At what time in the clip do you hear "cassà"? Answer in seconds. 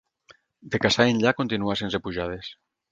0.85-1.07